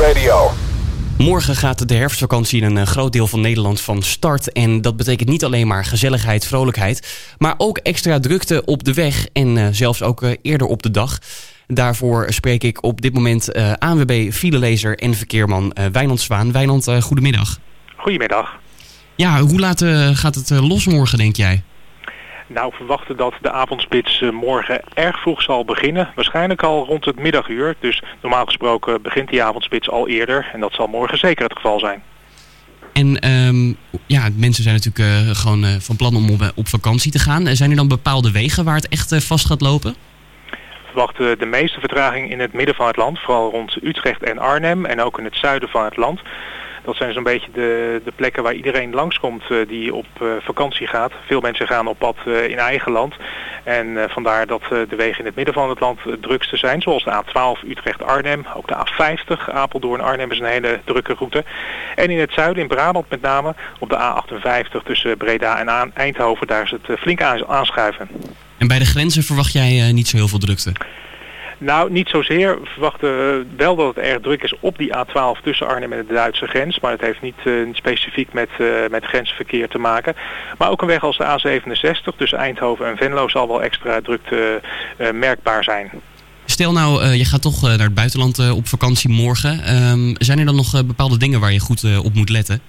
Radio. 0.00 0.50
Morgen 1.18 1.56
gaat 1.56 1.88
de 1.88 1.94
herfstvakantie 1.94 2.60
in 2.60 2.66
een 2.66 2.78
eh, 2.78 2.86
groot 2.86 3.12
deel 3.12 3.26
van 3.26 3.40
Nederland 3.40 3.80
van 3.80 4.02
start. 4.02 4.52
En 4.52 4.80
dat 4.80 4.96
betekent 4.96 5.28
niet 5.28 5.44
alleen 5.44 5.66
maar 5.66 5.84
gezelligheid, 5.84 6.46
vrolijkheid, 6.46 7.34
maar 7.38 7.54
ook 7.58 7.78
extra 7.78 8.20
drukte 8.20 8.64
op 8.64 8.84
de 8.84 8.94
weg 8.94 9.26
en 9.32 9.56
uh, 9.56 9.66
zelfs 9.70 10.02
ook 10.02 10.22
uh, 10.22 10.30
eerder 10.42 10.66
op 10.66 10.82
de 10.82 10.90
dag. 10.90 11.18
Daarvoor 11.66 12.26
spreek 12.32 12.64
ik 12.64 12.82
op 12.82 13.00
dit 13.00 13.14
moment 13.14 13.56
uh, 13.56 13.72
ANWB 13.78 14.32
filelezer 14.32 14.98
en 14.98 15.14
verkeerman 15.14 15.74
Wijnand 15.92 16.20
Zwaan. 16.20 16.52
Wijnand, 16.52 16.88
goedemiddag. 17.00 17.58
Goedemiddag. 17.96 18.56
Ja, 19.14 19.40
hoe 19.40 19.60
laat 19.60 19.84
gaat 20.12 20.34
het 20.34 20.50
los 20.50 20.86
morgen, 20.86 21.18
denk 21.18 21.36
jij? 21.36 21.62
Nou, 22.46 22.70
we 22.70 22.76
verwachten 22.76 23.16
dat 23.16 23.34
de 23.40 23.50
avondspits 23.50 24.20
morgen 24.32 24.80
erg 24.94 25.20
vroeg 25.20 25.42
zal 25.42 25.64
beginnen. 25.64 26.12
Waarschijnlijk 26.14 26.62
al 26.62 26.86
rond 26.86 27.04
het 27.04 27.18
middaguur. 27.18 27.74
Dus 27.80 28.02
normaal 28.22 28.44
gesproken 28.44 29.02
begint 29.02 29.28
die 29.28 29.42
avondspits 29.42 29.90
al 29.90 30.08
eerder. 30.08 30.50
En 30.52 30.60
dat 30.60 30.72
zal 30.72 30.86
morgen 30.86 31.18
zeker 31.18 31.44
het 31.44 31.52
geval 31.52 31.78
zijn. 31.78 32.02
En 32.92 33.30
um, 33.30 33.76
ja, 34.06 34.28
mensen 34.36 34.62
zijn 34.62 34.74
natuurlijk 34.74 35.26
uh, 35.26 35.34
gewoon 35.34 35.64
uh, 35.64 35.70
van 35.78 35.96
plan 35.96 36.16
om 36.16 36.30
op, 36.30 36.52
op, 36.54 36.68
vakantie 36.68 37.12
te 37.12 37.18
gaan. 37.18 37.46
Zijn 37.46 37.70
er 37.70 37.76
dan 37.76 37.88
bepaalde 37.88 38.30
wegen 38.30 38.64
waar 38.64 38.74
het 38.74 38.88
echt 38.88 39.12
uh, 39.12 39.18
vast 39.20 39.46
gaat 39.46 39.60
lopen? 39.60 39.94
We 40.50 41.02
verwachten 41.02 41.38
de 41.38 41.46
meeste 41.46 41.80
vertraging 41.80 42.30
in 42.30 42.40
het 42.40 42.52
midden 42.52 42.74
van 42.74 42.86
het 42.86 42.96
land. 42.96 43.18
Vooral 43.18 43.50
rond 43.50 43.76
Utrecht 43.82 44.22
en 44.22 44.38
Arnhem. 44.38 44.84
En 44.84 45.00
ook 45.00 45.18
in 45.18 45.24
het 45.24 45.36
zuiden 45.36 45.68
van 45.68 45.84
het 45.84 45.96
land. 45.96 46.20
Dat 46.86 46.96
zijn 46.96 47.12
zo'n 47.12 47.22
beetje 47.22 47.50
de, 47.52 48.00
de 48.04 48.12
plekken 48.16 48.42
waar 48.42 48.54
iedereen 48.54 48.94
langskomt 48.94 49.42
uh, 49.50 49.68
die 49.68 49.94
op 49.94 50.06
uh, 50.22 50.28
vakantie 50.40 50.86
gaat. 50.86 51.12
Veel 51.26 51.40
mensen 51.40 51.66
gaan 51.66 51.86
op 51.86 51.98
pad 51.98 52.16
uh, 52.26 52.48
in 52.48 52.58
eigen 52.58 52.92
land. 52.92 53.14
En 53.64 54.10
vandaar 54.10 54.46
dat 54.46 54.62
de 54.68 54.96
wegen 54.96 55.18
in 55.18 55.24
het 55.24 55.34
midden 55.34 55.54
van 55.54 55.68
het 55.68 55.80
land 55.80 55.98
het 56.02 56.22
drukste 56.22 56.56
zijn. 56.56 56.82
Zoals 56.82 57.04
de 57.04 57.22
A12 57.24 57.68
Utrecht-Arnhem. 57.68 58.46
Ook 58.54 58.68
de 58.68 58.76
A50 58.76 59.52
Apeldoorn-Arnhem 59.52 60.30
is 60.30 60.38
een 60.38 60.44
hele 60.44 60.80
drukke 60.84 61.14
route. 61.14 61.44
En 61.96 62.10
in 62.10 62.18
het 62.18 62.32
zuiden, 62.32 62.62
in 62.62 62.68
Brabant 62.68 63.10
met 63.10 63.20
name, 63.20 63.54
op 63.78 63.88
de 63.88 63.96
A58 63.96 64.84
tussen 64.84 65.16
Breda 65.16 65.58
en 65.58 65.92
Eindhoven. 65.94 66.46
Daar 66.46 66.62
is 66.62 66.70
het 66.70 66.98
flink 66.98 67.22
aanschuiven. 67.22 68.08
En 68.58 68.68
bij 68.68 68.78
de 68.78 68.84
grenzen 68.84 69.22
verwacht 69.22 69.52
jij 69.52 69.92
niet 69.92 70.08
zo 70.08 70.16
heel 70.16 70.28
veel 70.28 70.38
drukte? 70.38 70.72
Nou, 71.58 71.92
niet 71.92 72.08
zozeer. 72.08 72.60
We 72.60 72.66
verwachten 72.66 73.10
wel 73.56 73.76
dat 73.76 73.94
het 73.94 74.04
erg 74.04 74.20
druk 74.20 74.42
is 74.42 74.54
op 74.60 74.78
die 74.78 74.94
A12 74.96 75.42
tussen 75.42 75.66
Arnhem 75.66 75.92
en 75.92 76.06
de 76.06 76.14
Duitse 76.14 76.46
grens. 76.46 76.80
Maar 76.80 76.90
het 76.90 77.00
heeft 77.00 77.22
niet, 77.22 77.44
niet 77.66 77.76
specifiek 77.76 78.32
met, 78.32 78.48
uh, 78.58 78.68
met 78.90 79.04
grensverkeer 79.04 79.68
te 79.68 79.78
maken. 79.78 80.14
Maar 80.58 80.70
ook 80.70 80.82
een 80.82 80.88
weg 80.88 81.02
als 81.02 81.18
de 81.18 81.24
A67 81.24 82.16
tussen 82.16 82.38
Eindhoven 82.38 82.86
en 82.86 82.96
Venlo 82.96 83.28
zal 83.28 83.48
wel 83.48 83.62
extra 83.62 84.00
drukte 84.00 84.60
merkbaar 85.12 85.64
zijn. 85.64 85.90
Stel 86.44 86.72
nou, 86.72 87.04
je 87.04 87.24
gaat 87.24 87.42
toch 87.42 87.62
naar 87.62 87.78
het 87.78 87.94
buitenland 87.94 88.50
op 88.50 88.68
vakantie 88.68 89.10
morgen. 89.10 89.76
Um, 89.90 90.14
zijn 90.18 90.38
er 90.38 90.44
dan 90.44 90.56
nog 90.56 90.86
bepaalde 90.86 91.18
dingen 91.18 91.40
waar 91.40 91.52
je 91.52 91.60
goed 91.60 91.98
op 92.02 92.14
moet 92.14 92.30
letten? 92.30 92.60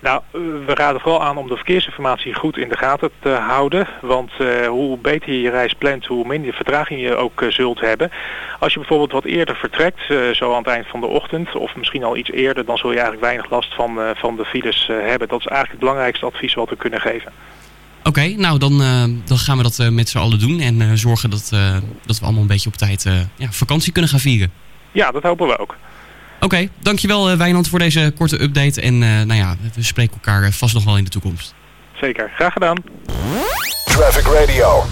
Nou, 0.00 0.22
we 0.66 0.74
raden 0.74 1.00
vooral 1.00 1.22
aan 1.22 1.36
om 1.36 1.48
de 1.48 1.56
verkeersinformatie 1.56 2.34
goed 2.34 2.56
in 2.58 2.68
de 2.68 2.76
gaten 2.76 3.10
te 3.20 3.28
houden. 3.28 3.88
Want 4.00 4.30
uh, 4.40 4.66
hoe 4.66 4.98
beter 4.98 5.32
je 5.32 5.40
je 5.40 5.50
reis 5.50 5.72
plant, 5.72 6.06
hoe 6.06 6.26
minder 6.26 6.54
vertraging 6.54 7.00
je 7.00 7.16
ook 7.16 7.40
uh, 7.40 7.50
zult 7.50 7.80
hebben. 7.80 8.10
Als 8.58 8.72
je 8.72 8.78
bijvoorbeeld 8.78 9.12
wat 9.12 9.24
eerder 9.24 9.56
vertrekt, 9.56 10.00
uh, 10.08 10.30
zo 10.30 10.50
aan 10.52 10.58
het 10.58 10.66
eind 10.66 10.86
van 10.86 11.00
de 11.00 11.06
ochtend, 11.06 11.54
of 11.54 11.76
misschien 11.76 12.04
al 12.04 12.16
iets 12.16 12.30
eerder, 12.30 12.64
dan 12.64 12.76
zul 12.76 12.90
je 12.90 12.96
eigenlijk 12.96 13.26
weinig 13.26 13.50
last 13.50 13.74
van, 13.74 13.98
van 14.14 14.36
de 14.36 14.44
files 14.44 14.86
hebben. 14.86 15.28
Dat 15.28 15.40
is 15.40 15.46
eigenlijk 15.46 15.70
het 15.70 15.80
belangrijkste 15.80 16.26
advies 16.26 16.54
wat 16.54 16.68
we 16.68 16.76
kunnen 16.76 17.00
geven. 17.00 17.32
Oké, 17.98 18.08
okay, 18.08 18.34
nou 18.34 18.58
dan, 18.58 18.78
dan 19.24 19.38
gaan 19.38 19.56
we 19.56 19.62
dat 19.62 19.90
met 19.90 20.08
z'n 20.08 20.18
allen 20.18 20.38
doen 20.38 20.60
en 20.60 20.98
zorgen 20.98 21.30
dat, 21.30 21.48
dat 22.06 22.18
we 22.18 22.24
allemaal 22.24 22.42
een 22.42 22.48
beetje 22.48 22.68
op 22.68 22.76
tijd 22.76 23.02
ja, 23.36 23.50
vakantie 23.50 23.92
kunnen 23.92 24.10
gaan 24.10 24.20
vieren. 24.20 24.52
Ja, 24.92 25.10
dat 25.10 25.22
hopen 25.22 25.46
we 25.46 25.58
ook. 25.58 25.76
Oké, 26.36 26.44
okay, 26.44 26.70
dankjewel 26.78 27.30
uh, 27.30 27.36
Wijnand 27.36 27.68
voor 27.68 27.78
deze 27.78 28.12
korte 28.16 28.42
update. 28.42 28.80
En 28.80 28.94
uh, 28.94 29.08
nou 29.08 29.34
ja, 29.34 29.56
we 29.74 29.82
spreken 29.82 30.14
elkaar 30.14 30.52
vast 30.52 30.74
nog 30.74 30.84
wel 30.84 30.96
in 30.96 31.04
de 31.04 31.10
toekomst. 31.10 31.54
Zeker, 32.00 32.30
graag 32.34 32.52
gedaan. 32.52 32.76
Traffic 33.84 34.26
Radio. 34.26 34.84